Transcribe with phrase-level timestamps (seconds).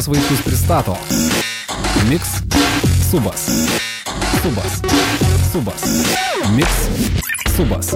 [0.00, 0.96] Loranas Vaitkus pristato
[2.08, 2.42] Mix
[3.10, 3.46] Subas.
[4.42, 4.80] Subas.
[5.52, 5.82] Subas.
[6.52, 6.70] Mix
[7.54, 7.90] Subas.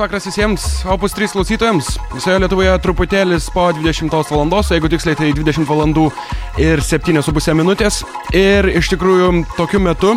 [0.00, 1.88] Labas vakaras visiems Opus 3 klausytojams.
[2.14, 4.48] Visoje Lietuvoje truputėlis po 20 val.
[4.64, 6.08] Jeigu tiksliai tai 20 val.
[6.56, 8.00] ir 7,5 minutės.
[8.32, 10.16] Ir iš tikrųjų tokiu metu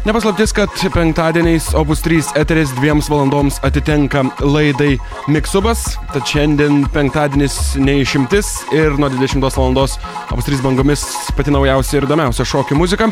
[0.00, 4.94] Nepaslaptis, kad penktadieniais Opus 3 eteris dviems valandoms atitenka laidai
[5.28, 9.98] Miksubas, tad šiandien penktadienis neišimtis ir nuo 20 valandos
[10.32, 11.04] Opus 3 bangomis
[11.36, 13.10] pati naujausia ir įdomiausia šokių muzika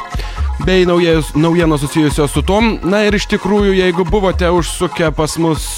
[0.65, 2.79] bei naujienos susijusios su tom.
[2.89, 5.69] Na ir iš tikrųjų, jeigu buvote užsukę pas mus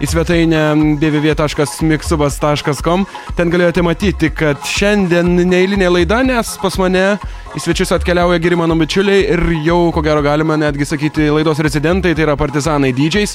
[0.00, 0.62] į svetainę
[1.00, 3.06] www.miksubas.com.
[3.38, 7.06] Ten galėjote matyti, kad šiandien neįlinė laida, nes pas mane
[7.56, 12.12] į svečius atkeliauja geri mano bičiuliai ir jau, ko gero, galima netgi sakyti laidos rezidentai,
[12.12, 13.32] tai yra partizanai DJs,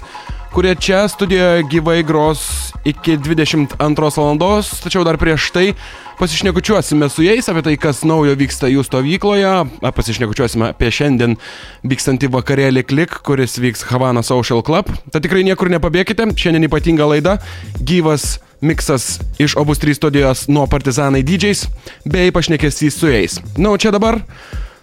[0.54, 2.44] kurie čia studijoje gyvai gros
[2.86, 4.62] iki 22 val.
[4.84, 5.72] Tačiau dar prieš tai
[6.20, 11.34] pasišnekučiuosime su jais apie tai, kas naujo vyksta jų stovykloje, pasišnekučiuosime apie šiandien
[11.82, 14.94] vykstantį vakarėlį Klik, kuris vyks Havana Social Club.
[15.10, 17.40] Tad tikrai niekur nepabėkite, šiandien ypatinga laida,
[17.82, 21.66] gyvas miksas iš Obus 3 studijos nuo Partizanai DJs,
[22.06, 23.40] bei pašnekesys su jais.
[23.58, 24.20] Na, o čia dabar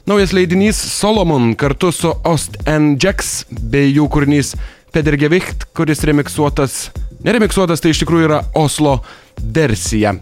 [0.06, 4.54] naujas leidinys Solomon kartu su Ost and Jacks bei jų kūrinys
[4.92, 6.88] Pedergevicht, kuris remiksuotas,
[7.24, 8.98] neremiksuotas, tai iš tikrųjų yra Oslo
[9.38, 10.16] versija.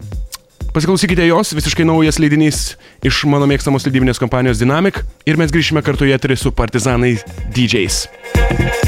[0.75, 2.75] Pasiklausykite jos, visiškai naujas leidinys
[3.07, 7.15] iš mano mėgstamos leidybinės kompanijos Dynamic ir mes grįšime kartu į eterį su partizanai
[7.57, 8.05] DJs.
[8.07, 8.87] Eterys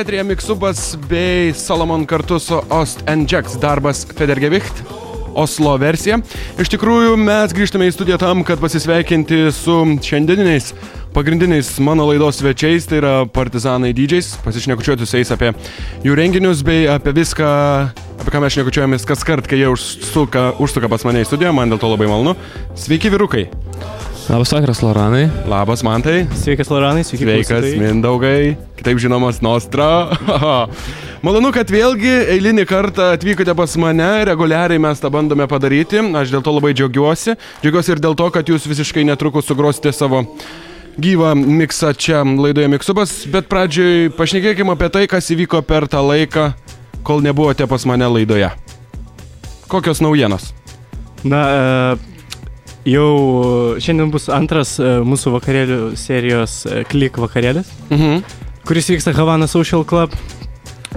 [0.00, 4.82] etrija Miksubas bei Solomon kartu su Ost and Jacks darbas Federgevicht.
[5.34, 6.18] Oslo versija.
[6.58, 10.72] Iš tikrųjų, mes grįžtame į studiją tam, kad pasisveikinti su šiandieniniais
[11.14, 15.52] pagrindiniais mano laidos svečiais, tai yra partizanai dydžiais, pasišnekučiuoti su jais apie
[16.06, 17.48] jų renginius bei apie viską,
[18.22, 21.72] apie ką mes šnekučiuojamės kas kart, kai jie užsuka, užsuka pas mane į studiją, man
[21.72, 22.36] dėl to labai malonu.
[22.78, 23.48] Sveiki, vyrukai.
[24.30, 25.26] Labas vakaras, Loranai.
[25.48, 26.28] Labas, Mantai.
[26.38, 27.24] Sveikas, Loranai, sveiki.
[27.24, 27.80] Sveikas, klausytojai.
[27.82, 28.56] Mindaugai.
[28.78, 30.14] Kitaip žinomas Nostra.
[31.26, 36.44] Malonu, kad vėlgi eilinį kartą atvykote pas mane, reguliariai mes tą bandome padaryti, aš dėl
[36.46, 37.34] to labai džiaugiuosi.
[37.64, 40.22] Džiaugiuosi ir dėl to, kad jūs visiškai netrukus sugrosite savo
[40.94, 46.52] gyvą miksą čia laidoje Miksubas, bet pradžioj pašnekėkime apie tai, kas įvyko per tą laiką,
[47.02, 48.52] kol nebuvote pas mane laidoje.
[49.66, 50.52] Kokios naujienos?
[51.26, 52.09] Na, e,
[52.88, 58.22] jau šiandien bus antras e, mūsų vakarėlių serijos e, klik vakarėlis, Mhm.
[58.68, 60.14] kuris vyksta Havana Social Club.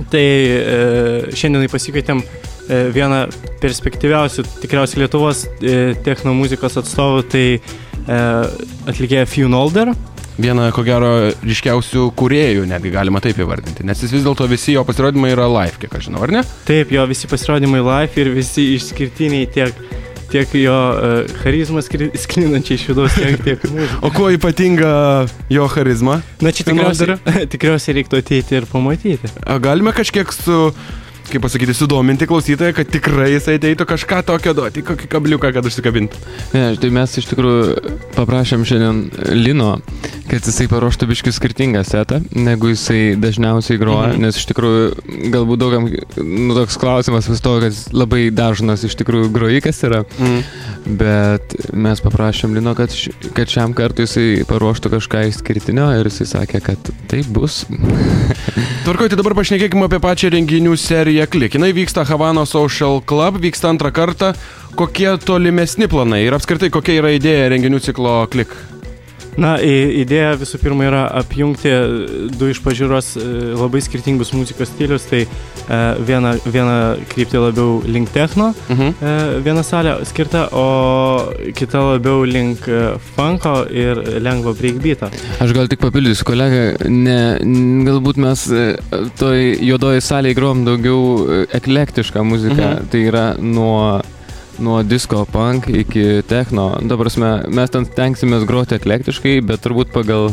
[0.09, 3.27] Tai e, šiandien pasikvietėm e, vieną
[3.61, 8.17] perspektyviausių, tikriausiai Lietuvos e, techno muzikos atstovų, tai e,
[8.89, 9.93] atlikėja Fune Older.
[10.33, 11.09] Vieną, ko gero,
[11.45, 15.77] ryškiausių kuriejų, netgi galima taip įvardinti, nes jis vis dėlto visi jo pasirodymai yra live,
[15.77, 16.41] kiek aš žinau, ar ne?
[16.65, 19.77] Taip, jo visi pasirodymai live ir visi išskirtiniai tiek,
[20.33, 23.99] tiek jo uh, charizmas skri- sklindančiai iš vidaus, tiek, tiek muzika.
[24.01, 24.91] O kuo ypatinga
[25.53, 26.19] jo charizma?
[26.43, 27.17] Na čia tikriausiai,
[27.53, 29.31] tikriausiai reiktų ateiti ir pamatyti.
[29.45, 30.57] A, Galime kažkiek su,
[31.29, 36.19] kaip pasakyti, sudominti klausytoją, kad tikrai jisai ateitų kažką tokio duoti, kokį kabliuką, kad užsikabintų.
[36.53, 38.99] Ne, tai mes iš tikrųjų paprašėm šiandien
[39.37, 39.71] Lino,
[40.29, 44.17] kad jisai paruoštų biški skirtingą setą, negu jisai dažniausiai groja, Mhm.
[44.17, 44.25] mhm.
[44.27, 48.95] nes iš tikrųjų galbūt daugam, nu toks klausimas vis to, kad jis labai dažnas iš
[48.99, 50.43] tikrųjų grojikas yra, Mm.
[50.99, 56.27] bet mes paprašėm Lino, kad, š, kad šiam kartui jisai paruoštų kažką išskirtinio ir jisai
[56.35, 57.63] sakė, kad tai bus.
[58.83, 61.55] Tvarkoj, tai dabar pašnekėkime apie pačią renginių seriją Klik.
[61.55, 64.33] Jis vyksta Havano Social Club, vyksta antrą kartą.
[64.75, 68.55] Kokie tolimesni planai ir apskritai kokia yra idėja renginių ciklo Klik?
[69.37, 71.71] Na, idėja visų pirma yra apjungti
[72.37, 73.25] du iš pažiūros e,
[73.57, 75.07] labai skirtingus muzikos stilius.
[75.09, 76.77] Tai e, viena, viena
[77.13, 78.93] kryptį labiau link techno, Mhm.
[79.01, 79.13] e,
[79.45, 82.81] viena salė skirta, o kita labiau link e,
[83.15, 85.09] funko ir lengvo breakbeatą.
[85.43, 87.19] Aš gal tik papildysiu, kolega, ne,
[87.87, 88.65] galbūt mes e,
[89.19, 92.91] toj juodoji salėje grom daugiau e, eklektišką muziką, mhm.
[92.93, 94.01] tai yra nuo,
[94.63, 96.71] nuo disco punk iki techno.
[96.81, 97.11] Dabar
[97.51, 100.31] mes ten stengsimės groti eklektiškai, bet turbūt pagal,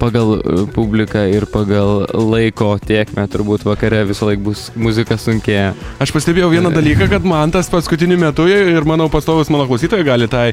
[0.00, 5.74] pagal e, publiką ir pagal laiko tiekmę turbūt vakare visą laiką bus muzika sunkėja.
[6.00, 10.30] Aš pastebėjau vieną dalyką, kad man tas paskutiniu metu ir manau pastovus mano klausytojai gali
[10.32, 10.48] tai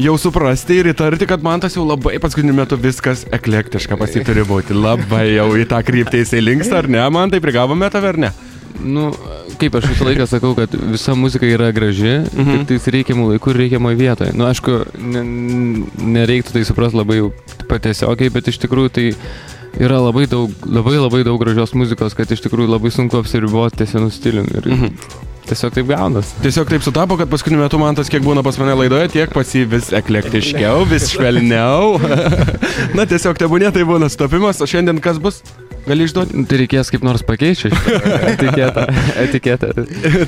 [0.00, 4.24] jau suprasti ir įtarti, kad man tas jau labai paskutiniu metu viskas eklektiška pas jį
[4.26, 4.74] turi būti.
[4.78, 7.04] Labai jau į tą kryptį jisai linksta, ar ne?
[7.12, 8.34] Man tai prigavome tave, ar ne?
[8.82, 9.12] Nu,
[9.60, 12.64] kaip aš visą laiką sakau, kad visa muzika yra graži, Mhm.
[12.66, 14.32] tik tais reikiamų laikų ir reikiamoje vietoje.
[14.34, 15.22] Nu, aišku, ne,
[16.02, 17.20] nereiktų tai suprasti labai
[17.68, 19.06] patiesiogiai, bet iš tikrųjų tai
[19.80, 23.92] yra labai daug, labai labai daug gražios muzikos, kad iš tikrųjų labai sunku apsiriboti ties
[23.94, 24.54] vienu stiliumi.
[24.58, 24.92] Ir Mhm.
[25.46, 26.34] tiesiog taip gaunas.
[26.42, 29.46] Tiesiog taip sutapo, kad paskutiniu metu man tas, kiek būna pas mane laidoje, tiek pas
[29.46, 31.98] jį vis eklektiškiau, vis švelniau.
[32.96, 35.42] Na, tiesiog tebūnė tai būna sutapimas, o šiandien kas bus?
[35.84, 36.44] Gali išduoti?
[36.48, 37.68] Tai reikės kaip nors pakeisti
[38.32, 38.86] etiketą.
[39.26, 39.72] etiketą.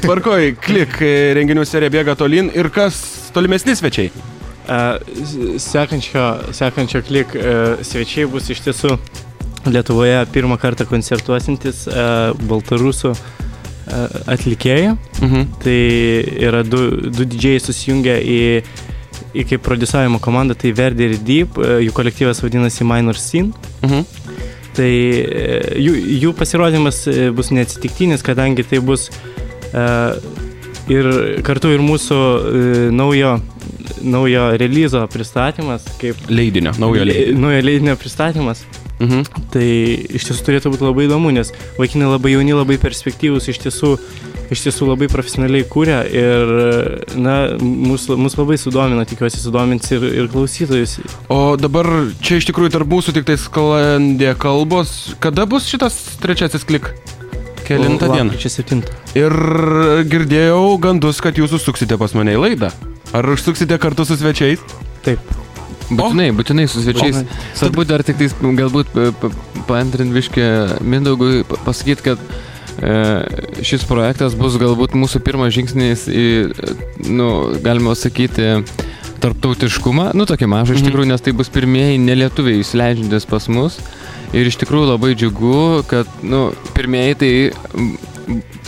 [0.04, 2.98] Tvarkoj, klik, e, renginių serija bėga tolin ir kas
[3.36, 4.10] tolimesni svečiai?
[4.66, 7.54] S- Sekančio, sekančio klik e,
[7.86, 8.96] svečiai bus iš tiesų
[9.66, 12.02] Lietuvoje pirmą kartą koncertuosintis e,
[12.46, 13.14] baltarusų
[14.26, 14.92] atlikėjai.
[15.22, 15.44] Mhm.
[15.62, 15.78] Tai
[16.48, 16.80] yra du,
[17.14, 18.38] du didžiai susijungę į,
[19.38, 23.52] į kaip produsavimo komandą, tai Verdi ir Deep, jų kolektyvas vadinasi Minor Scene.
[23.86, 24.02] Mhm.
[24.76, 25.44] Tai e,
[25.80, 29.08] jų, jų pasirodymas e, bus neatsitiktinis, kadangi tai bus
[29.72, 29.84] e,
[30.92, 31.08] ir
[31.46, 32.18] kartu ir mūsų
[32.94, 33.36] naujo,
[34.04, 37.40] naujo releaso pristatymas, kaip Leidinio, naujo leidinio.
[37.46, 38.66] naujo leidinio pristatymas.
[38.96, 39.26] Mhm.
[39.52, 39.66] Tai
[40.16, 43.90] iš tiesų turėtų būti labai įdomu, nes vaikinai labai jauni, labai perspektyvūs, iš tiesų,
[44.54, 46.54] iš tiesų labai profesionaliai kūrė ir,
[47.20, 50.98] na, mus, mus labai sudomino, tikiuosi sudomins ir, ir klausytojus.
[51.32, 51.90] O dabar
[52.24, 54.96] čia iš tikrųjų tarp mūsų tik tai sklandė kalbos.
[55.20, 56.94] Kada bus šitas trečiasis klik?
[57.66, 58.36] Kelintą dieną.
[58.38, 58.84] Čia 7.
[59.18, 59.34] Ir
[60.06, 62.70] girdėjau gandus, kad jūs užsuksite pas mane į laidą.
[63.16, 64.62] Ar užsuksite kartu su svečiais?
[65.02, 65.34] Taip.
[65.90, 67.20] Būtinai, būtinai su svečiais.
[67.54, 70.46] Svarbu dar tik tais galbūt pa- pa- paantrint viškį
[70.82, 72.18] Mindaugui, pa- pasakyt, kad
[72.82, 76.26] e, šis projektas bus galbūt mūsų pirmas žingsnis į,
[77.08, 77.28] nu,
[77.64, 78.64] galima sakyti,
[79.22, 80.90] tarptautiškumą, nu tokį mažą iš Mhm.
[80.90, 83.78] tikrųjų, nes tai bus pirmieji nelietuviai įsileidžiantis pas mus.
[84.34, 87.32] Ir iš tikrųjų labai džiugu, kad, nu, pirmieji tai,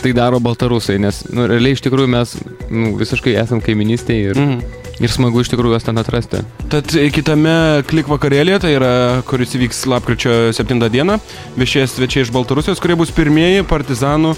[0.01, 2.35] tai daro baltarusai, nes, nu, realiai iš tikrųjų mes
[2.71, 4.61] nu, visiškai esam kaiminystėje ir, Mhm.
[5.03, 6.41] ir smagu iš tikrųjų juos ten atrasti.
[6.71, 8.91] Tad kitame klik vakarėlėje, tai yra,
[9.27, 11.19] kuris įvyks lapkričio 7 dieną,
[11.59, 14.35] viešės svečiai iš Baltarusijos, kurie bus pirmieji partizanų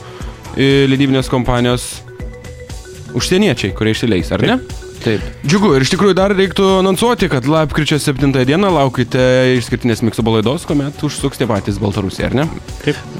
[0.57, 2.01] e, leidybinės kompanijos
[3.13, 4.57] užsieniečiai, kurie išsileis, ar ne?
[4.57, 4.80] Taip.
[5.47, 9.21] Džiugu, ir iš tikrųjų dar reiktų anonsuoti, kad lapkričio 7 dieną laukite
[9.57, 12.45] išskirtinės mikso balaidos, kuomet užsuks tie patys Baltarusija, ar ne?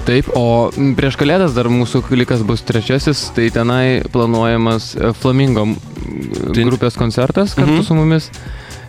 [0.06, 5.66] Taip, o m, prieš kalėdas dar mūsų klikas bus trečiasis, tai tenai planuojamas e, Flamingo
[6.54, 7.84] grupės koncertas kartu Mhm.
[7.88, 8.30] su mumis,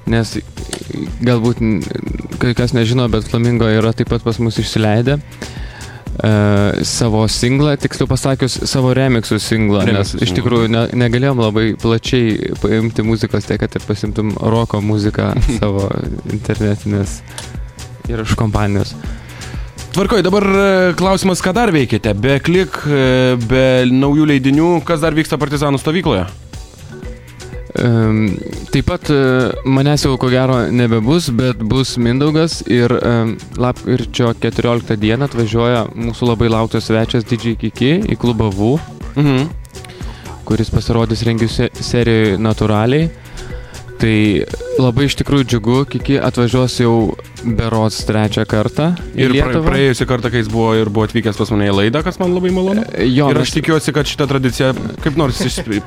[0.06, 0.36] nes
[1.22, 1.60] galbūt
[2.42, 5.18] kai kas nežino, bet Flamingo yra taip pat pas mus išsileidę
[6.18, 11.66] e, savo singlą, tiksliau pasakius, savo remixų singlą, Remixų nes iš tikrųjų ne, negalėjom labai
[11.80, 15.88] plačiai paimti muzikos, tiek kad ir pasimtum roko muziką savo
[16.32, 17.20] internetinės
[18.12, 18.96] iš kompanijos.
[19.92, 22.14] Tvarkoj, dabar e, klausimas, ką dar veikite?
[22.16, 26.24] Be klik, e, be naujų leidinių, kas dar vyksta partizanų stovykloje?
[27.72, 32.92] Taip pat uh, manęs jau ko gero nebebus, bet bus Mindaugas ir
[33.56, 38.74] lapkričio 14 dieną atvažiuoja mūsų labai lauktas svečias DJ Kiki į klubą VU,
[39.16, 39.48] Mhm.
[40.44, 43.08] kuris pasirodys renginių se- serijoje natūraliai.
[44.02, 44.14] Tai
[44.82, 46.94] labai iš tikrųjų džiugu, Kiki atvažiuos jau
[47.42, 48.88] berots trečią kartą
[49.18, 52.34] Ir praėjusią kartą, kai jis buvo ir buvo atvykęs pas mane į laidą, kas man
[52.34, 52.82] labai malonu.
[53.06, 54.72] Jo, ir mes- aš tikiuosi, kad šitą tradiciją
[55.04, 55.38] kaip nors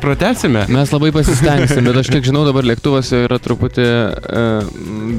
[0.04, 0.64] pratęsime.
[0.72, 4.70] Mes labai pasistengsim, bet aš kiek žinau, dabar lėktuvas jau yra truputį uh,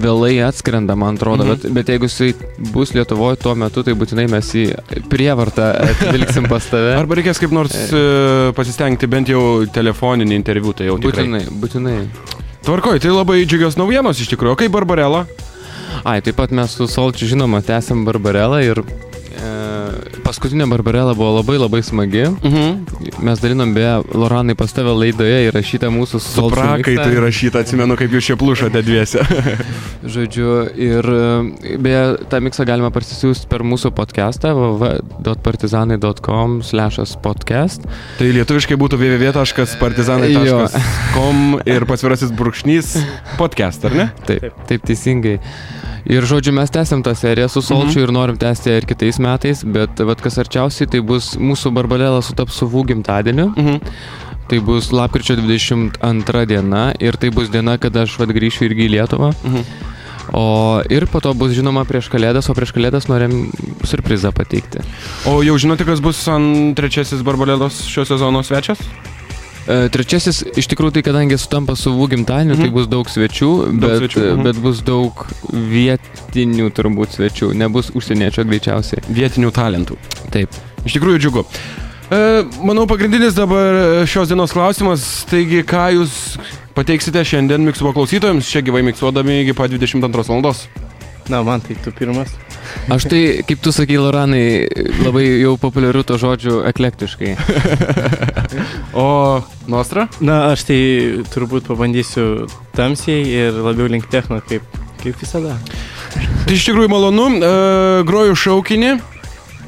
[0.06, 1.52] vėlai atskrenda, man atrodo, Mhm.
[1.52, 2.32] bet, bet jeigu jisai
[2.72, 4.66] bus Lietuvoje tuo metu, tai būtinai mes jį
[5.12, 6.94] prievartą atvilksim pas tave.
[6.96, 11.26] Arba reikės kaip nors e, pasistengti bent jau telefoninį interviu, tai jau tikrai.
[11.26, 11.98] Būtinai, būtinai.
[12.66, 14.56] Tvarkoj, tai labai džiugios naujienos iš tikrųjų.
[14.56, 15.20] O kaip Barbarela?
[16.02, 18.80] Ai, taip pat mes su Solčiu žinoma tęsiam Barbarelą ir
[20.26, 22.24] paskutinė Barbarela buvo labai labai smagi.
[22.42, 22.64] Mhm.
[23.26, 26.96] Mes dalinom beje, Loranai pas tave laidoje įrašytą mūsų su miksą.
[27.02, 29.20] tai rašyta, atsimenu, kaip jūs čia plušote dviese.
[30.16, 31.06] Žodžiu, ir e,
[31.82, 37.80] beje, tą miksą galima parsisiųsti per mūsų podcastą www.partizanai.com slash podcast.
[38.18, 42.86] tai lietuviškai būtų www.partizanai.com ir pasvirasis brūkšnys
[43.40, 44.06] podcast, ar ne?
[44.28, 45.36] Taip, taip teisingai.
[46.06, 49.98] Ir žodžiu, mes tęsiam tą seriją su Solčiu ir norim tęsti ir kitais metais, bet
[49.98, 53.50] vat, kas arčiausiai, tai bus mūsų barbalėla sutaps su VU gimtadieniu.
[53.56, 53.80] Mhm.
[54.46, 58.92] Tai bus lapkričio 22 diena ir tai bus diena, kada aš vad grįšiu irgi į
[58.94, 59.32] Lietuvą.
[59.42, 59.66] Mhm.
[60.34, 63.50] O ir po to bus žinoma prieš kalėdas, o prieš kalėdas norim
[63.86, 64.82] surprizą pateikti.
[65.26, 68.78] O jau žinote, kas bus ant trečiasis Barbarėlos šio sezono svečias?
[69.66, 72.62] E, Trečiasis, iš tikrųjų, tai kadangi sutampa su VU gimtadieniu, Mhm.
[72.62, 74.42] tai bus daug svečių, Daug bet, svečių, mhm.
[74.46, 79.02] bet bus daug vietinių turbūt svečių, nebus užsieniečio greičiausiai.
[79.10, 79.98] Vietinių talentų.
[80.30, 80.54] Taip.
[80.86, 81.44] Iš tikrųjų džiugu.
[82.06, 86.38] E, manau, pagrindinis dabar šios dienos klausimas, taigi ką jūs
[86.76, 90.54] pateiksite šiandien miksuvo klausytojams, čia gyvai miksuodami iki pat 22 val.
[91.28, 92.30] Na, man tai tu pirmas.
[92.90, 94.66] Aš tai, kaip tu sakai, Loranai,
[95.02, 97.34] labai jau populiariu to žodžiu eklektiškai.
[98.96, 100.06] O Nostra?
[100.24, 100.78] Na, aš tai
[101.28, 102.46] turbūt pabandysiu
[102.78, 104.64] tamsiai ir labiau link techno, kaip,
[105.02, 105.58] kaip visada.
[106.14, 107.50] Tai iš tikrųjų malonu, e,
[108.08, 108.94] groju šaukinį,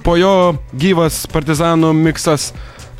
[0.06, 0.32] po jo
[0.78, 2.52] gyvas partizanų miksas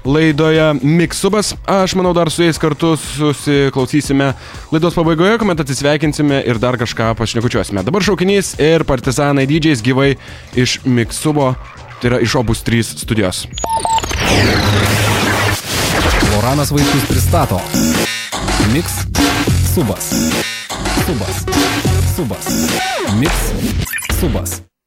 [0.09, 1.53] laidoje Miksubas.
[1.69, 4.33] Aš manau, dar su jais kartu susiklausysime
[4.73, 7.85] laidos pabaigoje, kuomet atsisveikinsime ir dar kažką pašnekučiuosime.
[7.87, 10.15] Dabar šaukinys ir partizanai dydžiais gyvai
[10.57, 11.53] iš Miksubo,
[12.01, 13.45] tai yra iš Obus 3 studijos.
[16.35, 17.61] Loranas Vaitkus pristato
[18.73, 19.05] Mix
[19.75, 20.11] Subas.
[21.07, 21.45] Subas.
[22.17, 22.49] Subas.
[23.21, 23.33] Mix
[24.21, 24.78] Subas.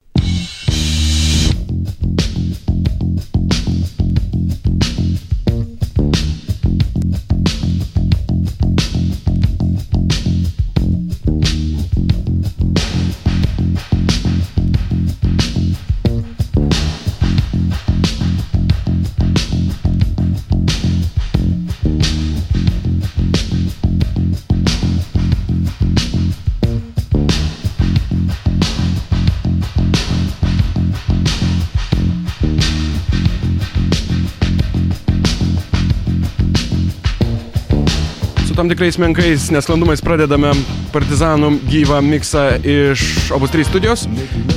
[38.61, 40.51] tam tikrais menkais nesklandumais pradedame
[40.93, 44.03] Partizanų gyvą miksą iš Obus 3 studijos.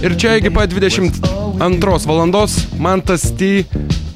[0.05, 3.65] Ir čia iki pat 22 valandos Mantas T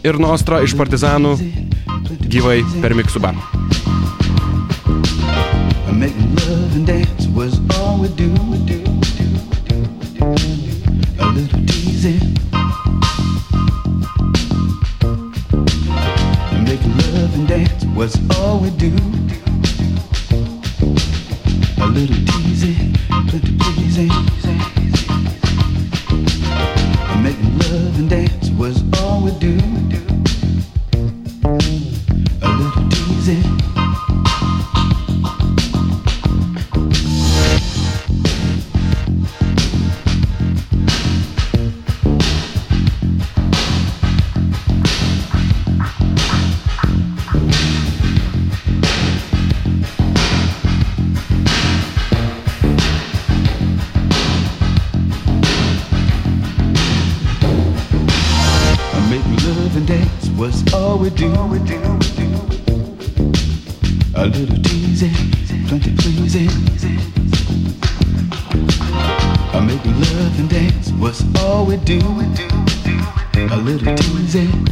[0.05, 1.39] ir Nostra iš Partizanų
[2.21, 3.33] gyvai per miksubą.
[5.97, 10.09] Make love and dance was all we do, we do, we do, we do, we
[10.13, 10.75] do.
[11.17, 12.37] A little teasing.
[16.69, 18.93] Make love and dance was all we do.
[21.91, 22.93] Little teasing,
[23.29, 24.38] plenty pleasing.
[60.41, 61.31] And dance was all we do.
[64.15, 65.15] A little teasing,
[65.67, 66.51] plenty pleasing.
[69.53, 71.99] I'm making love and dance was all we do.
[73.51, 74.69] A little teasing.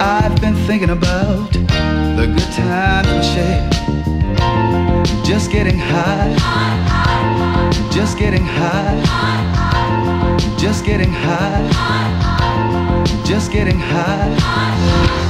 [0.00, 3.72] I've been thinking about the good times we shared.
[5.24, 6.36] Just getting high,
[7.90, 9.67] just getting high,
[10.56, 11.68] just getting high,
[13.24, 15.27] just getting high.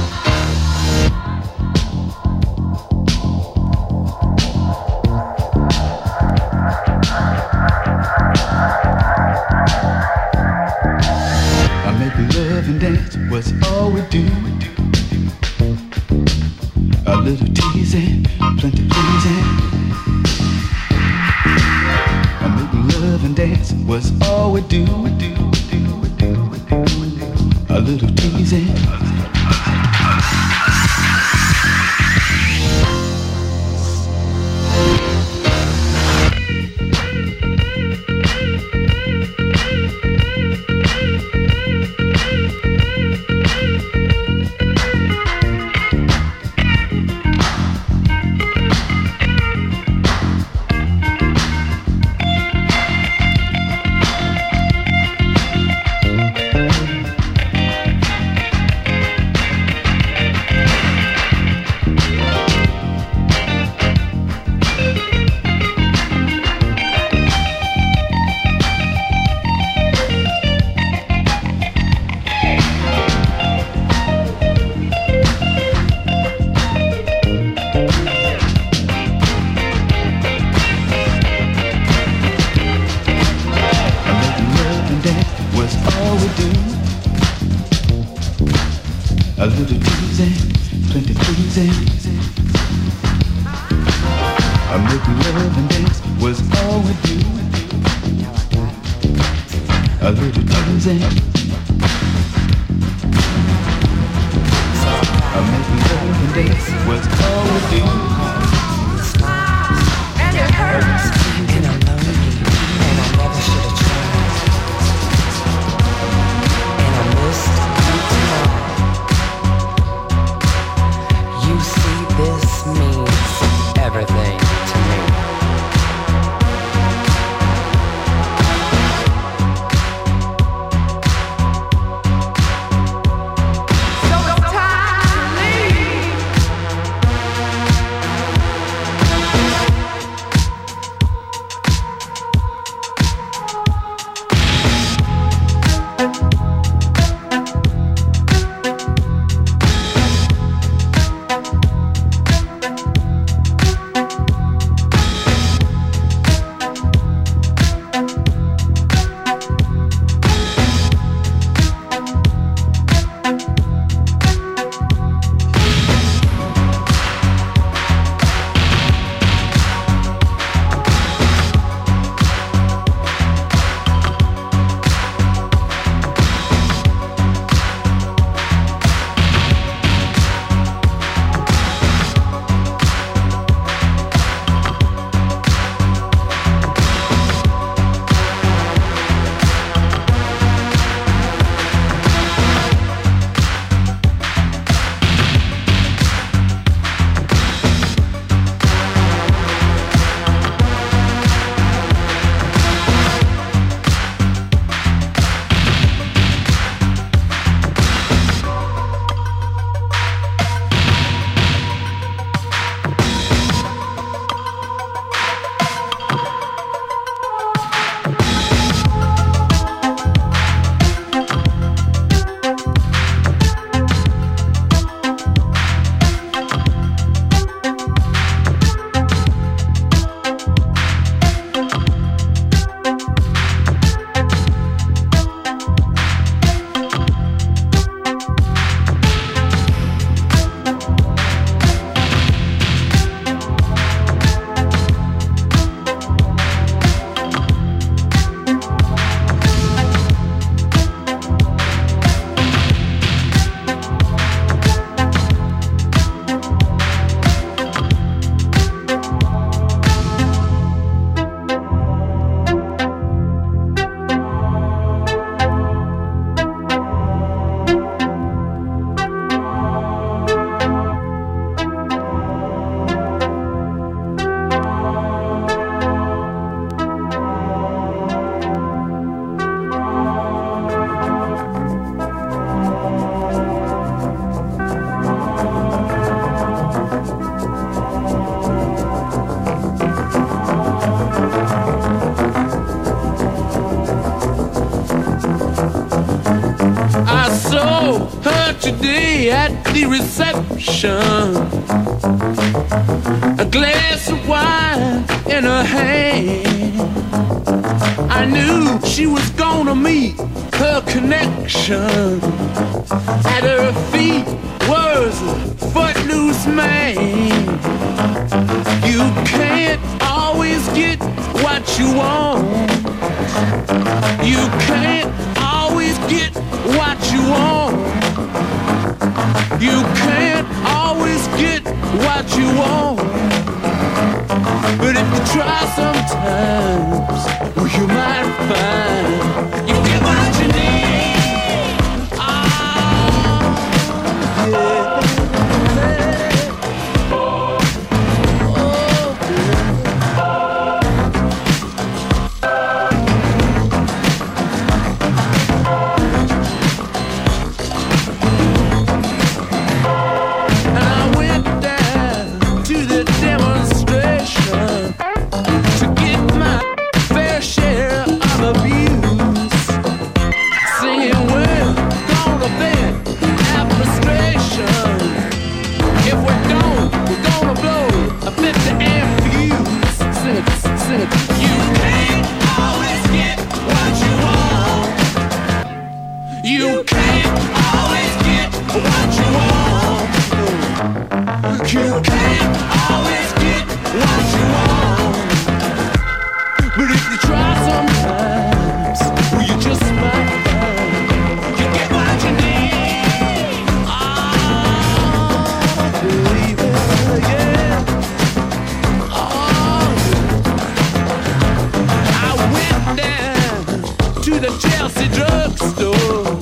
[415.13, 416.39] Drugstore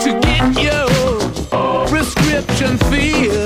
[0.00, 3.45] to get your prescription filled.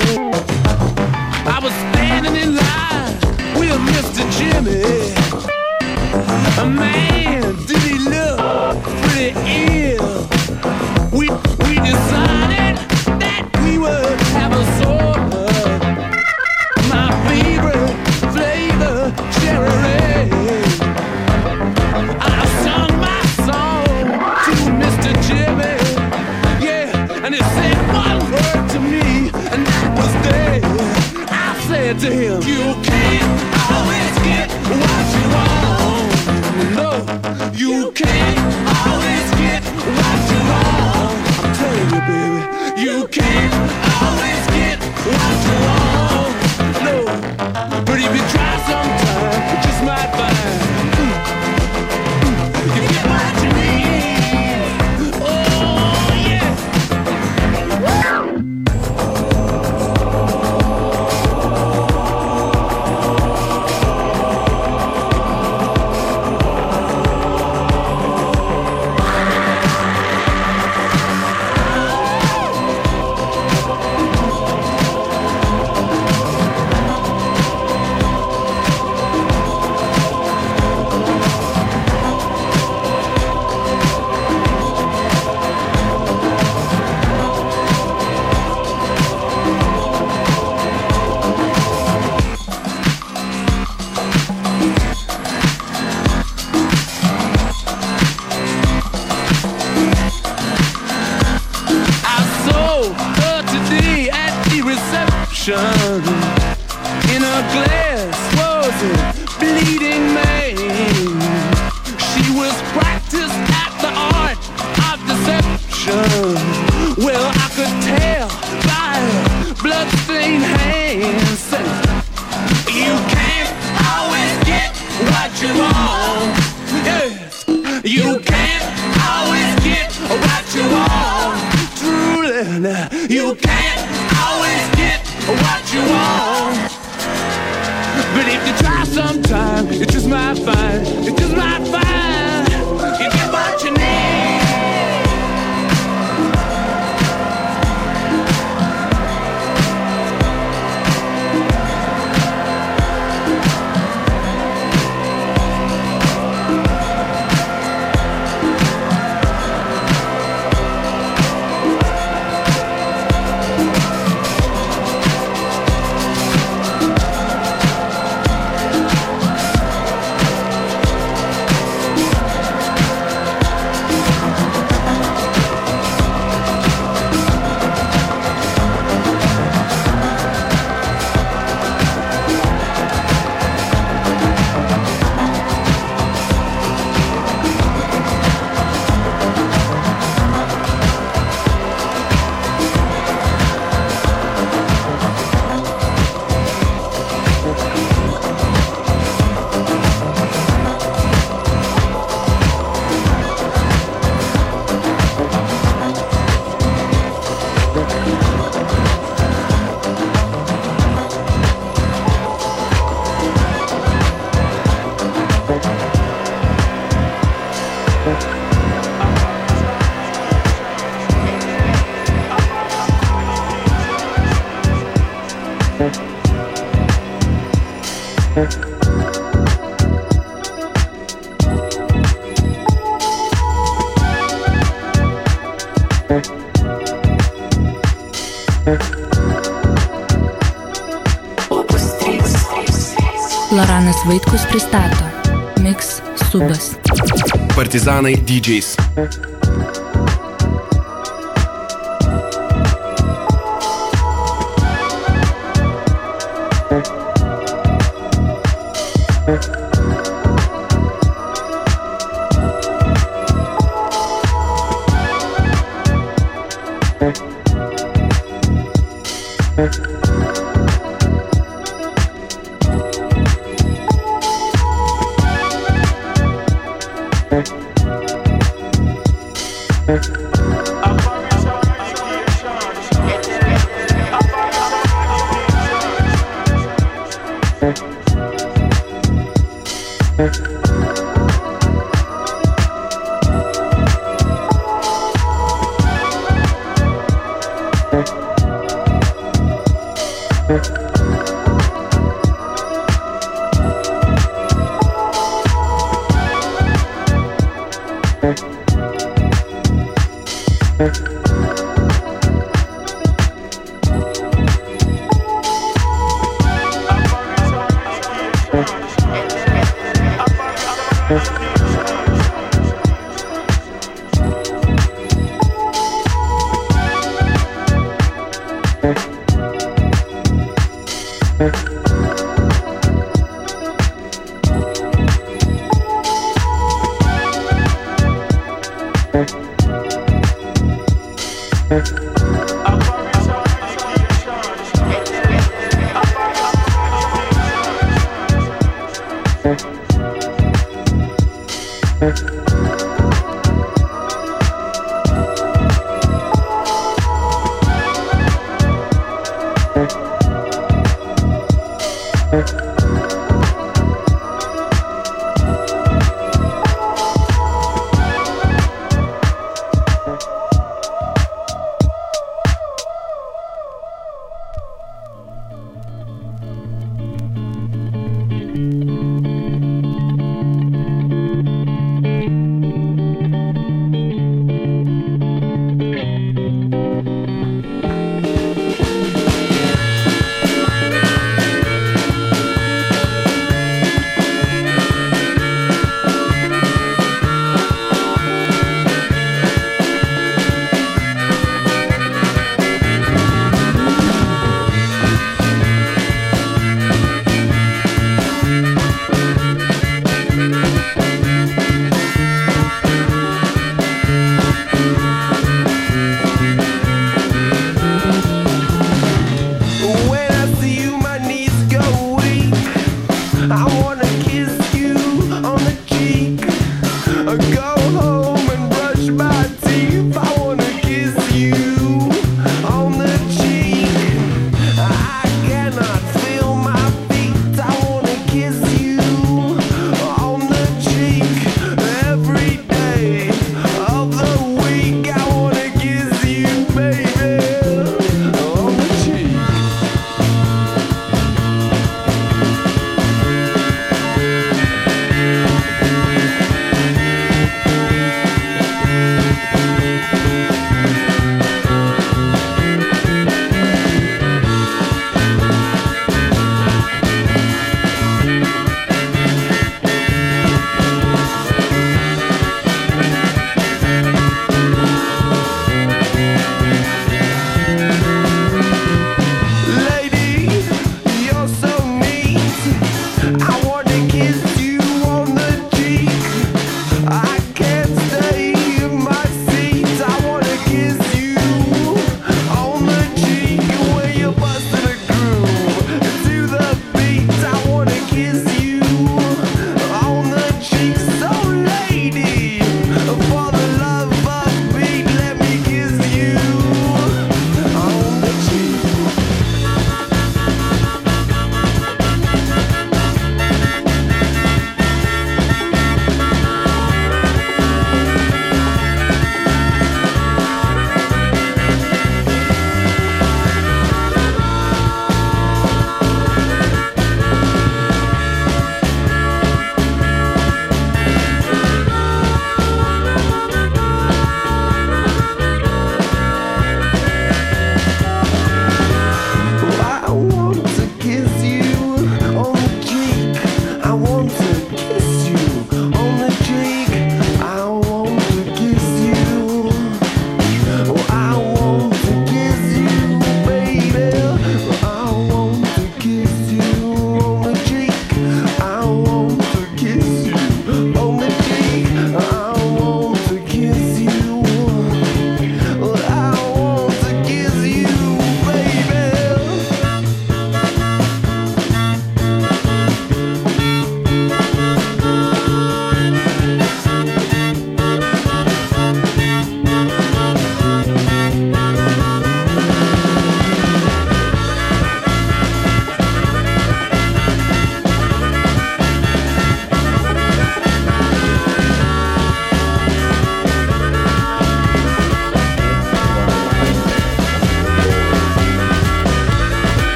[247.71, 249.30] Partizanai DJs.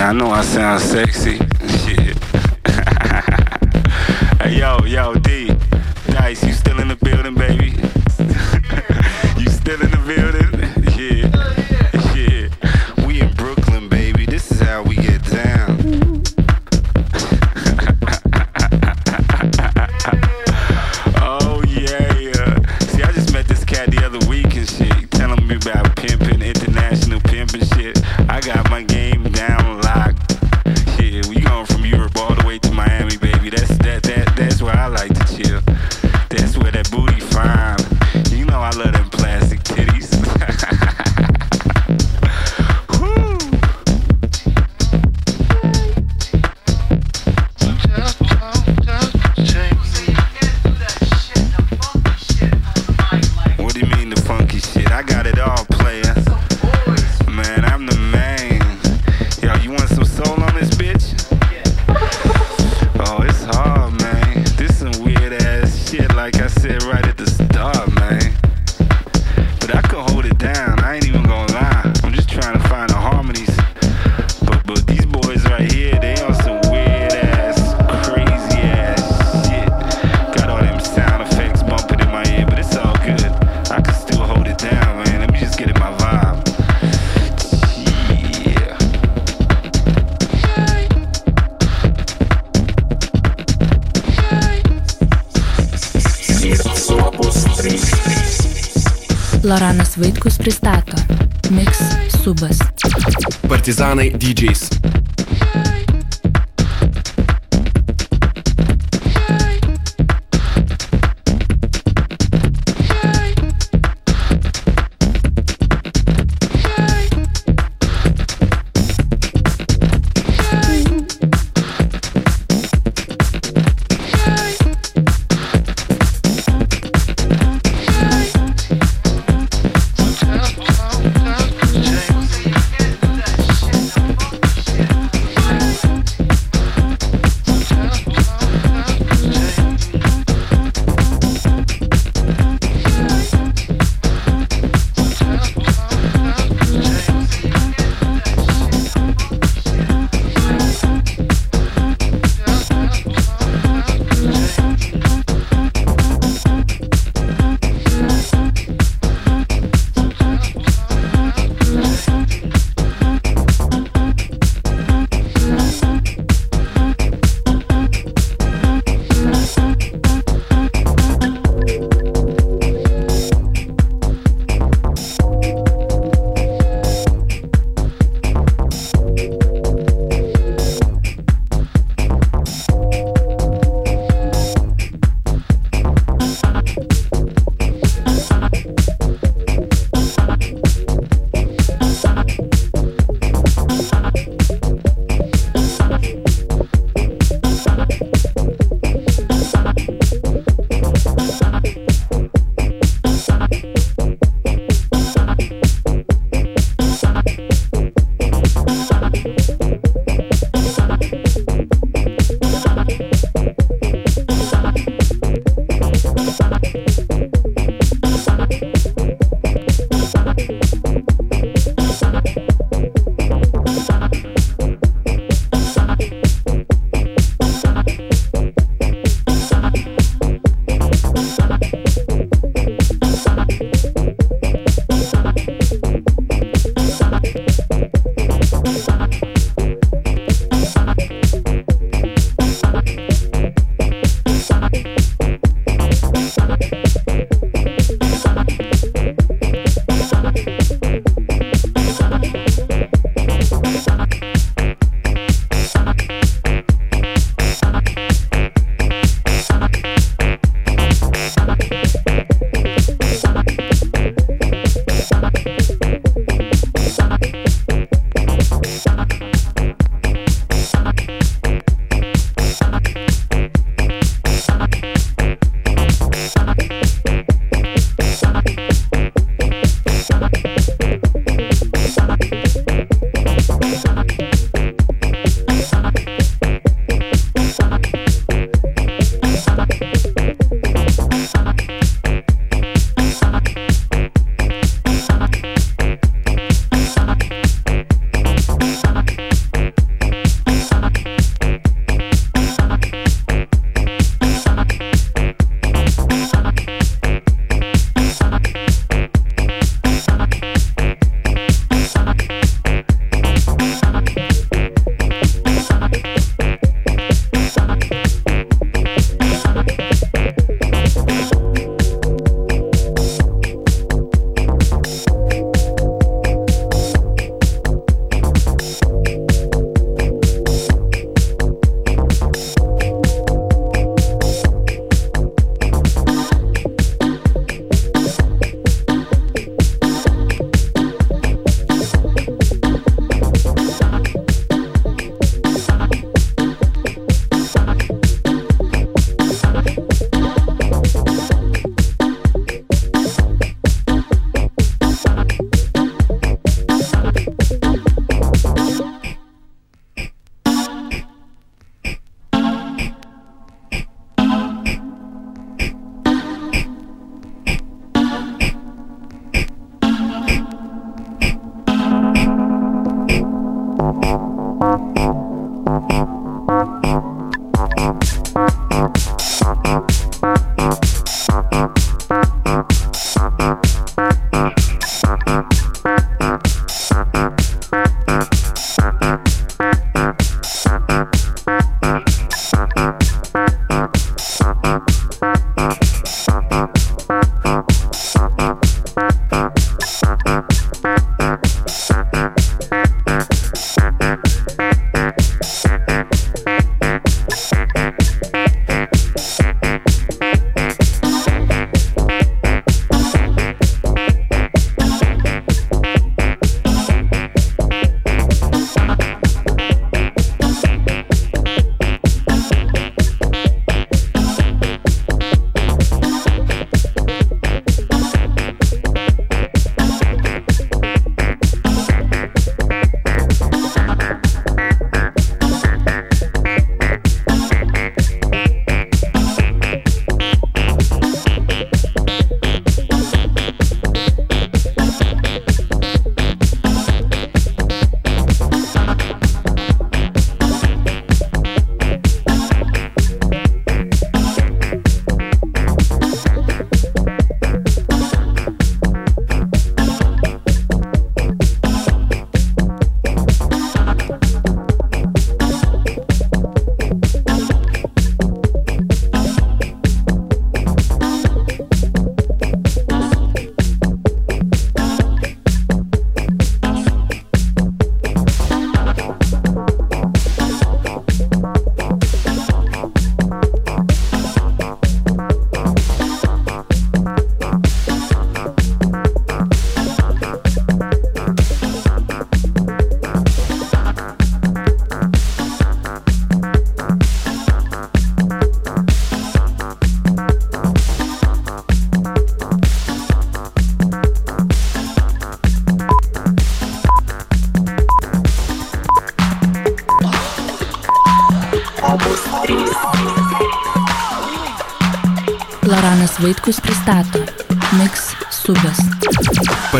[0.00, 1.38] I know I sound sexy.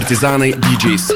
[0.09, 1.11] Partizanai DJs.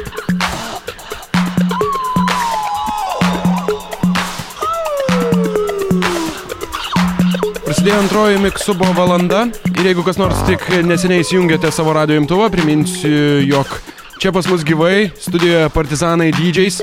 [7.65, 9.47] Prasidėjo antroji Miksubo valanda
[9.79, 13.73] ir jeigu kas nors tik neseniai įsijungėte savo radio imtuvą, priminsiu, jog
[14.21, 16.83] čia pas mus gyvai studijoje Partizanai DJs.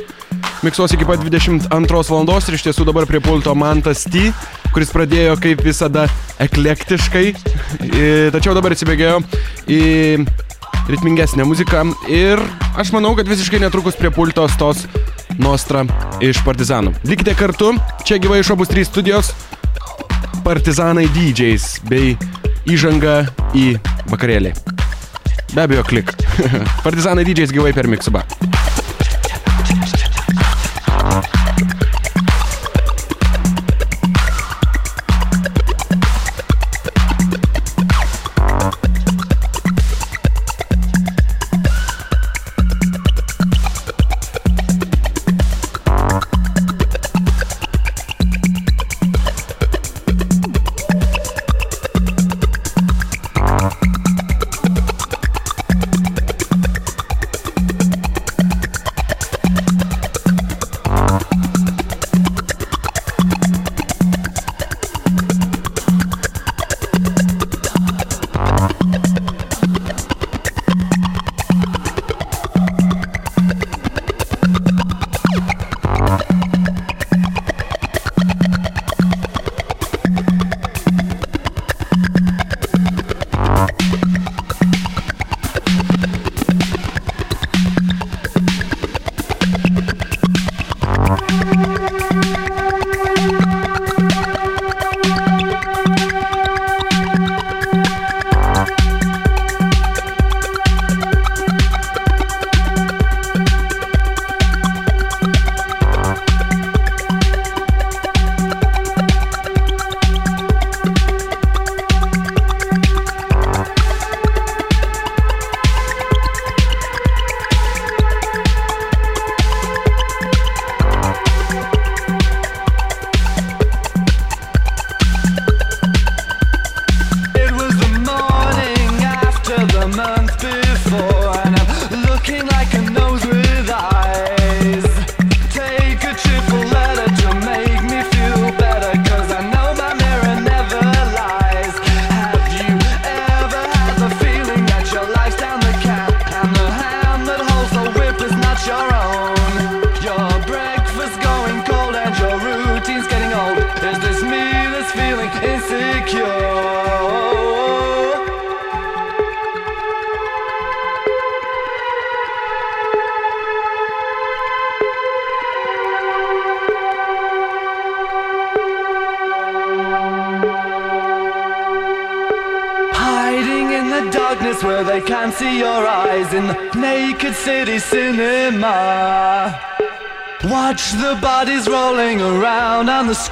[0.65, 1.69] Miksuos iki pat 22
[2.09, 4.31] valandos ir iš tiesų dabar prie pulto Mantas T,
[4.73, 6.09] kuris pradėjo kaip visada
[6.41, 7.25] eklektiškai,
[7.85, 9.21] i, tačiau dabar atsibėgėjo
[9.69, 9.83] į
[10.89, 12.41] ritmingesnę muziką ir
[12.77, 14.85] aš manau, kad visiškai netrukus prie pulto stos
[15.39, 15.85] Nostra
[16.25, 16.95] iš Partizanų.
[17.07, 17.71] Likite kartu,
[18.03, 19.31] čia gyvai iš obus 3 studijos,
[20.43, 22.15] Partizanai DJs bei
[22.67, 23.21] įžanga
[23.53, 23.71] į
[24.09, 24.55] vakarėlį.
[25.53, 26.13] Be abejo, klik.
[26.85, 28.25] Partizanai DJs gyvai per Miksubą.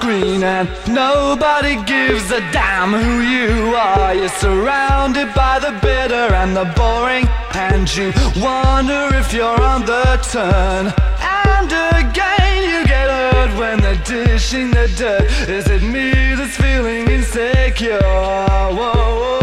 [0.07, 4.13] Screen, and nobody gives a damn who you are.
[4.15, 10.17] You're surrounded by the bitter and the boring, and you wonder if you're on the
[10.31, 10.93] turn.
[11.19, 15.25] And again, you get hurt when they're dishing the dirt.
[15.49, 17.99] Is it me that's feeling insecure?
[17.99, 19.36] Whoa, whoa.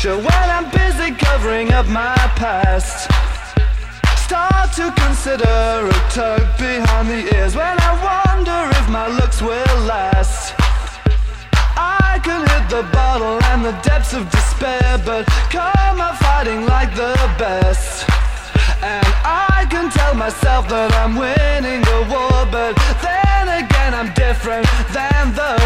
[0.00, 3.10] Future when I'm busy covering up my past.
[4.24, 9.78] Start to consider a tug behind the ears when I wonder if my looks will
[9.84, 10.54] last.
[11.76, 16.94] I could hit the bottle and the depths of despair, but come out fighting like
[16.94, 18.08] the best.
[18.82, 22.72] And I can tell myself that I'm winning the war, but
[23.04, 25.59] then again I'm different than the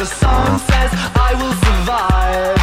[0.00, 0.90] the song says,
[1.28, 2.56] I will survive.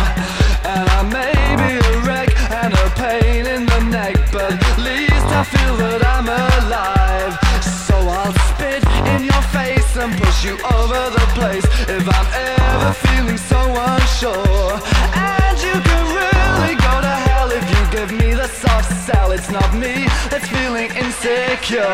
[0.65, 5.27] And I may be a wreck and a pain in the neck, but at least
[5.39, 7.37] I feel that I'm alive.
[7.61, 8.81] So I'll spit
[9.13, 14.81] in your face and push you over the place if I'm ever feeling so unsure.
[15.13, 19.29] And you can really go to hell if you give me the soft sell.
[19.29, 21.85] It's not me that's feeling insecure.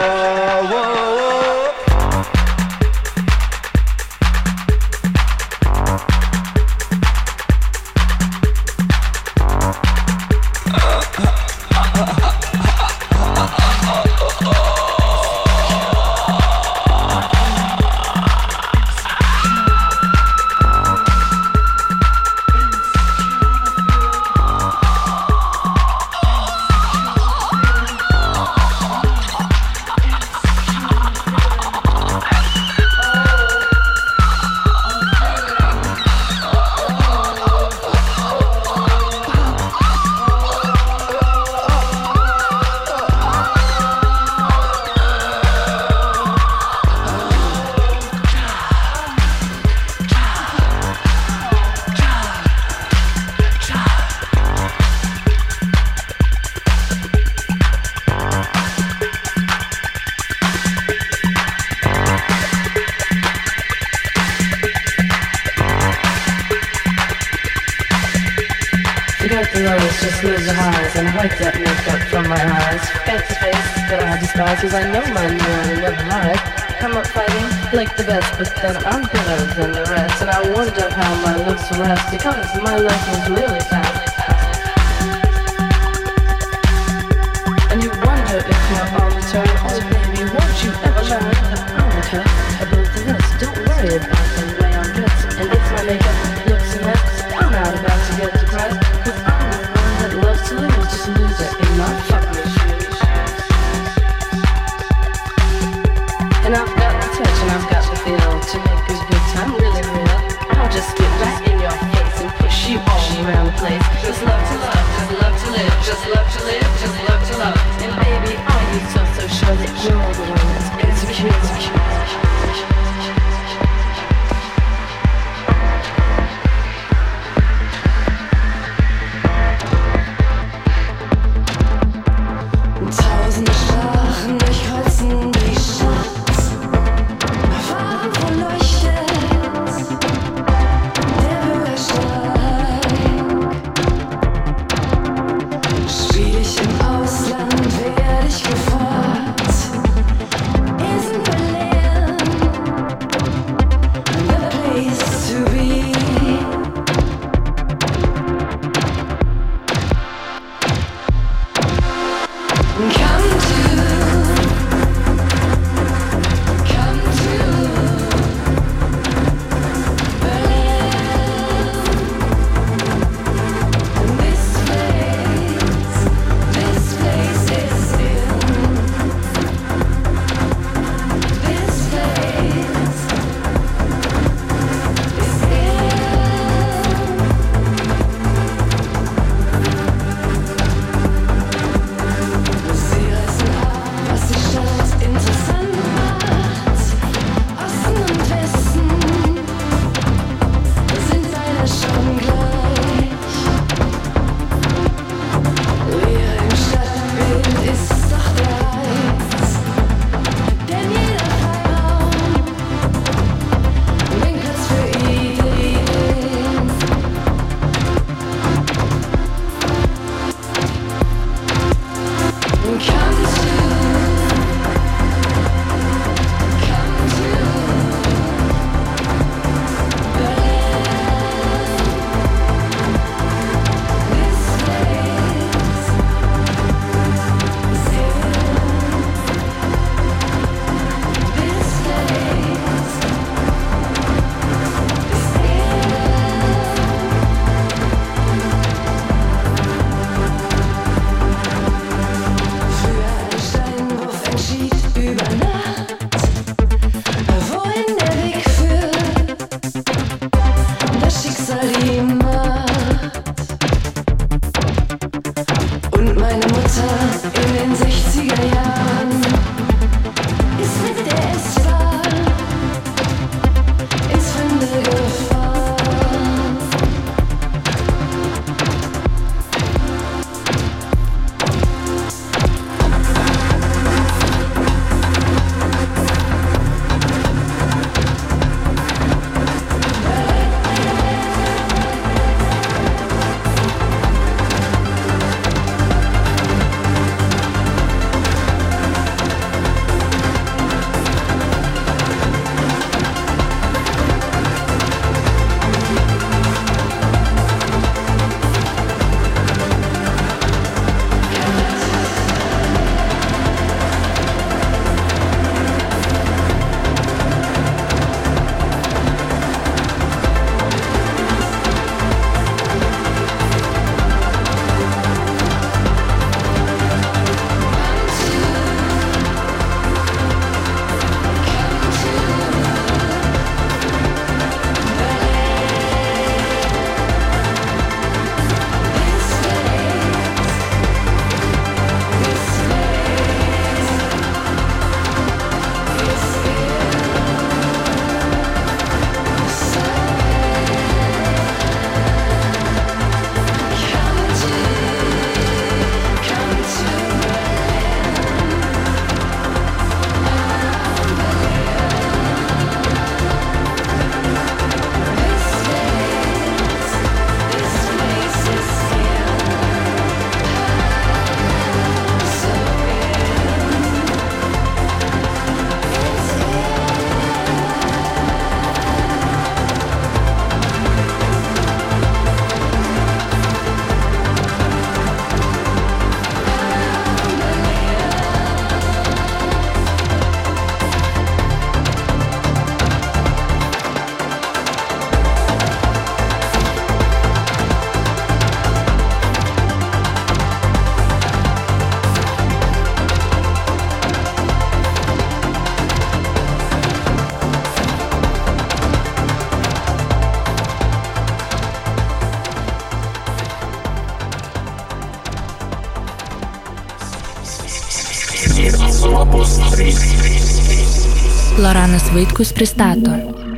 [421.74, 423.10] Loranas Vaitkus pristato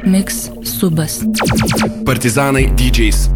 [0.05, 1.19] Mix Subas.
[2.05, 3.27] Partizanai DJs.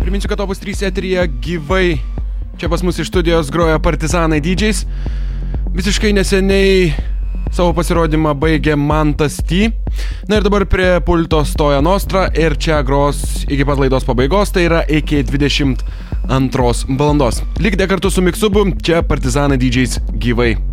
[0.00, 1.98] Priminsiu, kad opus 3 eteryje gyvai
[2.58, 4.86] čia pas mus iš studijos groja Partizanai DJs.
[5.72, 6.90] Visiškai neseniai
[7.48, 9.70] savo pasirodymą baigė Mantas T.
[10.28, 14.66] Na ir dabar prie pulto stoja Nostra ir čia gros iki pat laidos pabaigos, tai
[14.68, 17.40] yra iki 22 valandos.
[17.56, 20.71] Likite kartu su Miksubu, čia Partizanai DJs gyvai.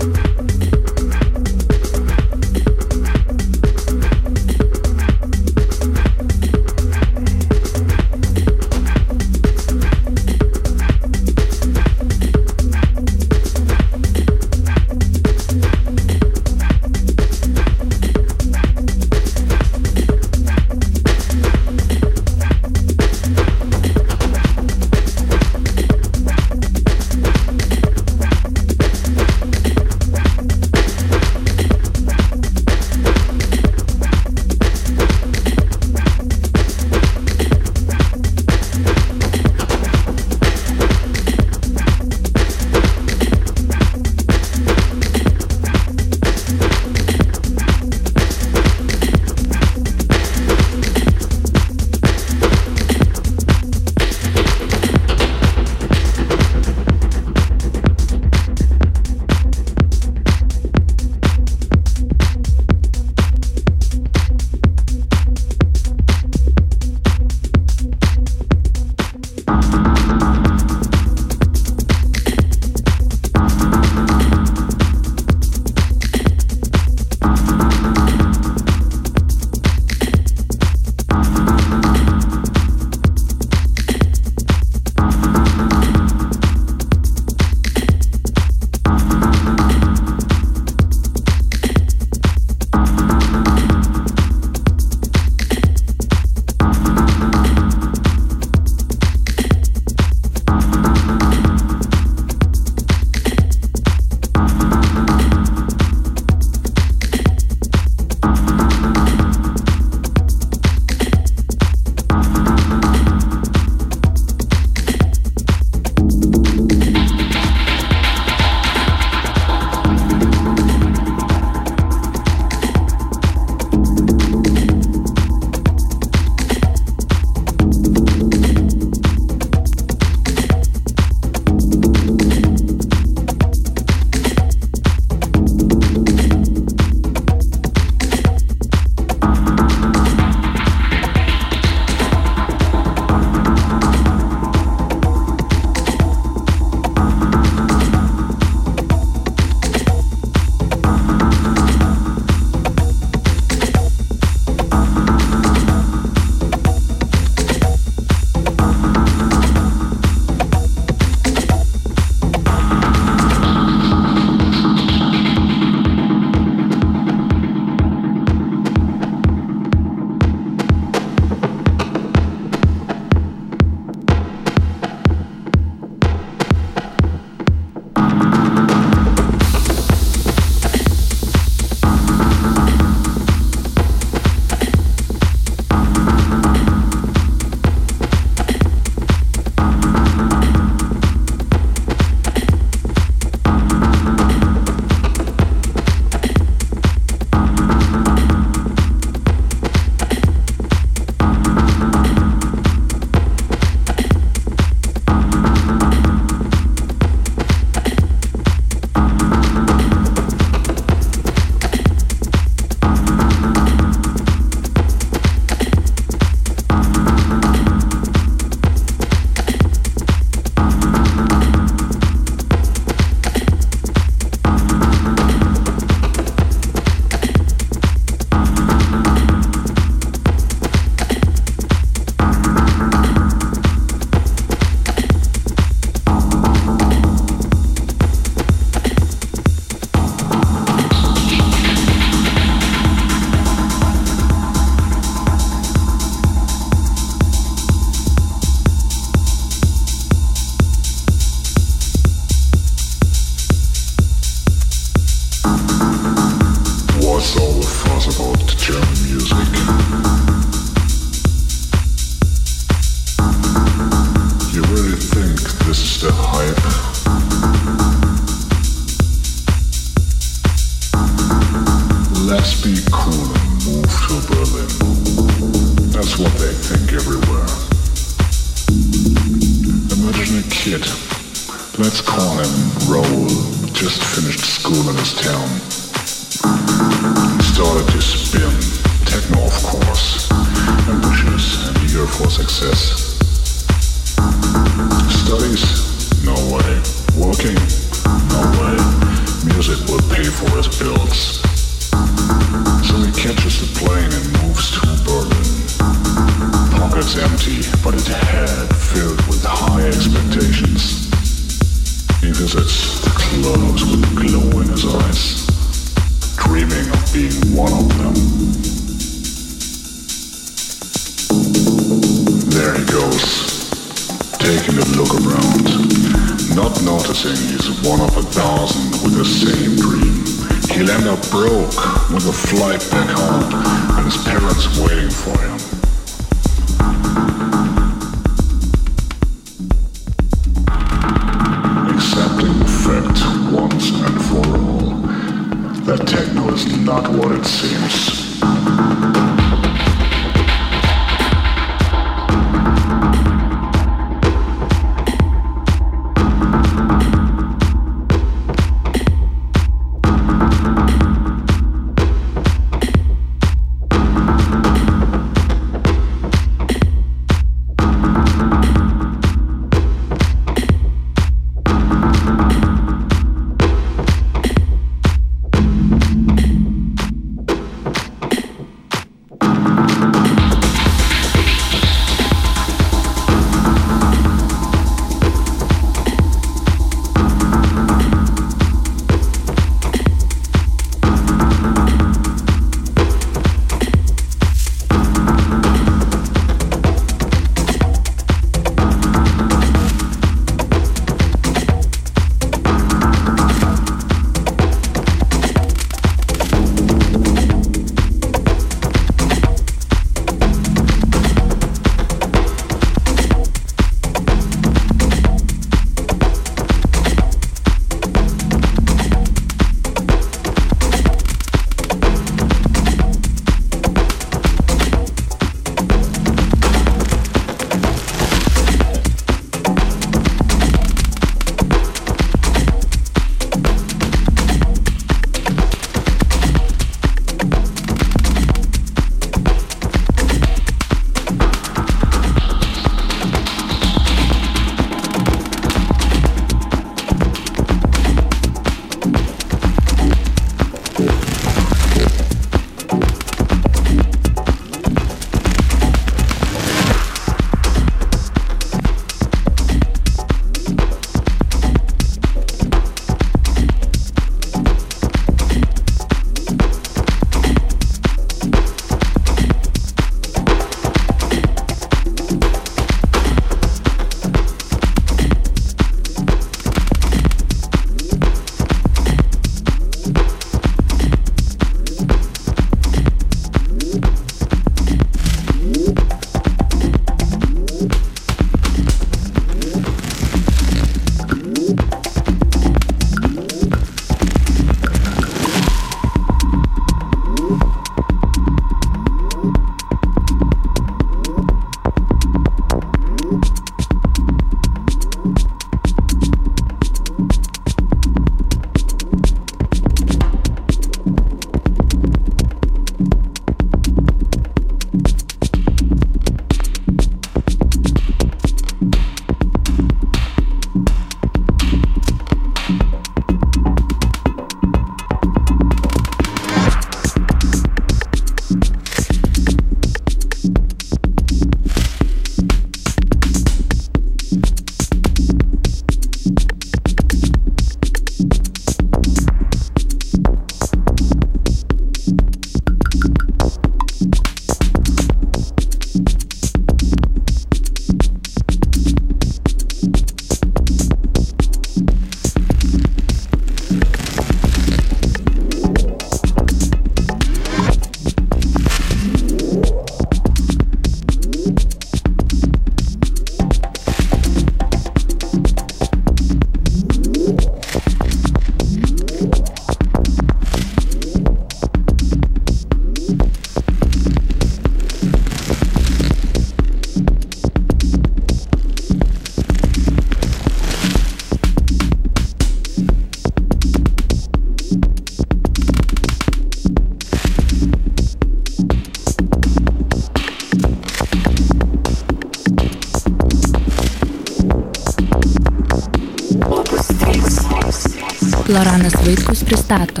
[599.66, 600.00] Pristato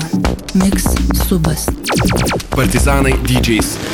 [0.54, 0.84] Mix
[1.26, 1.66] Subas.
[2.54, 3.85] Partizanai DJs.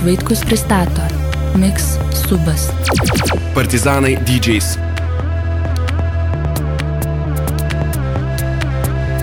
[0.00, 1.02] Loranas Vaitkus pristato
[1.54, 1.98] Mix
[2.28, 2.70] Subas.
[3.54, 4.78] Partizanai DJs.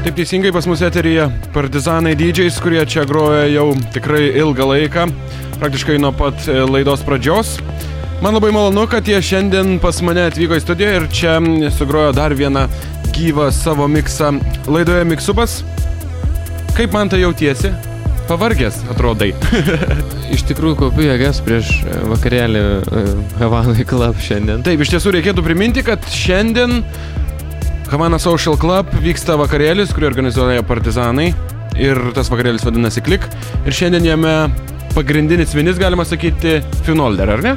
[0.04, 5.08] Taip teisingai pas mus eteryje partizanai DJs, kurie čia groja jau tikrai ilgą laiką,
[5.60, 7.58] praktiškai nuo pat e, laidos pradžios.
[8.22, 11.40] Man labai malonu, kad jie šiandien pas mane atvyko į studiją ir čia
[11.74, 12.68] sugrojo dar vieną
[13.18, 14.38] gyvą savo miksą
[14.68, 15.62] laidoje Miksupas.
[16.78, 17.74] Kaip man tai jautiesi?
[18.28, 19.32] Pavargęs, atrodai.
[20.36, 23.04] Iš tikrųjų, kaupiu jėgas prieš e, vakarėlį e,
[23.40, 24.66] Havanai Club šiandien.
[24.68, 26.82] Taip, iš tiesų reikėtų priminti, kad šiandien
[27.91, 31.30] Havana Social Club vyksta vakarėlis, kurį organizuoja partizanai.
[31.80, 33.24] Ir tas vakarėlis vadinasi Klik.
[33.64, 34.34] Ir šiandien jame
[34.95, 37.54] pagrindinis vinis, galima sakyti, Finolder, ar ne?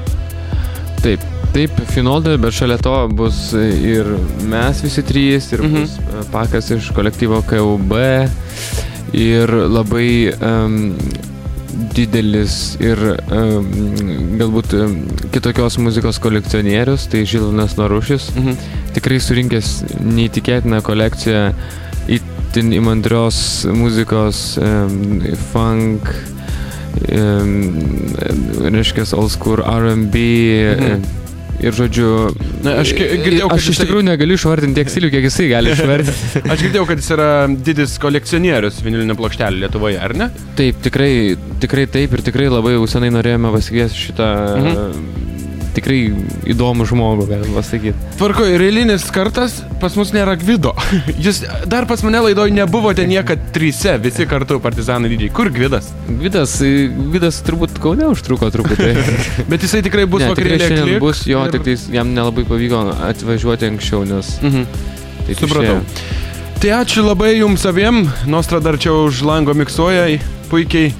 [1.01, 1.23] Taip,
[1.55, 4.07] taip, Finolder, bet šalia to bus ir
[4.51, 5.81] mes visi trys, ir Mhm.
[5.81, 7.97] bus e, pakas iš kolektyvo KUB,
[9.17, 10.95] ir labai um,
[11.95, 12.99] didelis ir
[13.31, 13.69] um,
[14.41, 14.97] galbūt um,
[15.35, 18.31] kitokios muzikos kolekcionierius, tai Žilonas Narušis.
[18.37, 18.59] Mhm.
[18.97, 19.71] Tikrai surinkęs
[20.03, 21.51] neįtikėtiną kolekciją
[22.11, 23.41] itin įmantrios
[23.77, 25.23] muzikos, um,
[25.53, 26.11] funk,
[27.11, 27.55] um,
[28.67, 30.27] reiškia, old school RB.
[30.77, 31.09] Mhm.
[31.61, 32.11] Ir žodžiu,
[32.65, 35.73] Na, aš gi- girdėjau, kad aš iš tikrųjų negaliu išvardinti tiek stilių, kiek jisai gali
[35.73, 36.43] išvardinti.
[36.53, 37.29] Aš girdėjau, kad jis yra
[37.71, 40.29] didis kolekcionierius vinilinių plokštelių Lietuvoje, ar ne?
[40.59, 41.13] Taip, tikrai,
[41.63, 44.29] tikrai taip ir tikrai labai jau senai norėjome pasikviesti šitą
[44.61, 45.20] Mhm.
[45.75, 45.99] Tikrai
[46.51, 47.95] įdomų žmogų, galima pasakyti.
[48.19, 50.73] Tvarko, ir eilinis kartas pas mus nėra Gvido.
[51.25, 55.33] Jūs dar pas mane laidoje nebuvote niekad tryse, visi kartu partizanai didžiai.
[55.35, 55.91] Kur Gvidas?
[56.09, 58.93] Gvidas, Gvidas turbūt Kaune užtruko truputį.
[59.51, 62.87] Bet jisai tikrai bus tikrai vakarėlė Klik bus, jo, ir- tik tais jam nelabai pavyko
[63.11, 64.37] atvažiuoti anksčiau, nes...
[64.43, 64.67] Mhm.
[65.29, 65.79] taip Supratau.
[65.81, 66.19] išėjo.
[66.61, 68.03] Tai ačiū labai jums abiem.
[68.29, 70.19] Nostra dar čia už lango miksuoja
[70.51, 70.91] puikiai.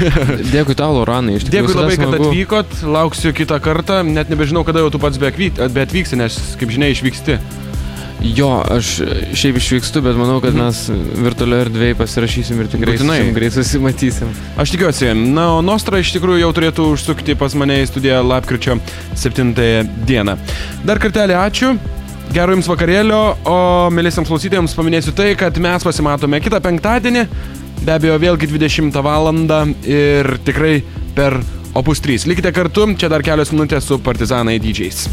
[0.54, 1.66] Dėkui tau, Loranai, iš tikrųjų.
[1.68, 2.28] Dėkui labai, kad smagu.
[2.30, 2.78] atvykot.
[2.94, 4.02] Lauksiu kitą kartą.
[4.06, 7.38] Net nebežinau, kada jau tu pats beatvyk- beatvyksi, nes, kaip žinia, išvyksti.
[8.22, 9.00] Jo, aš
[9.34, 10.62] šiaip išvykstu, bet manau, kad Mhm.
[10.62, 10.82] mes
[11.26, 12.94] virtualioje erdvėje pasirašysim ir tikrai
[13.34, 14.28] greit susimatysim.
[14.56, 15.10] Aš tikiuosi.
[15.34, 18.78] Na, o Nostra iš tikrųjų jau turėtų užsukti pas mane į studiją lapkričio
[19.18, 19.52] 7
[20.06, 20.36] dieną.
[20.86, 21.72] Dar kartelį ačiū.
[22.32, 27.26] Gero jums vakarėlio, o mėlysiams klausytėjams paminėsiu tai, kad mes pasimatome kitą penktadienį,
[27.86, 29.32] be abejo vėlgi 20 val.
[29.84, 30.82] ir tikrai
[31.14, 31.40] per
[31.74, 32.26] Opus 3.
[32.28, 35.06] Likite kartu, čia dar kelios minutės su Partizanai dydžiais.